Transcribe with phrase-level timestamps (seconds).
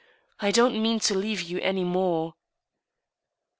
[0.39, 2.33] I don't mean to leave you any more."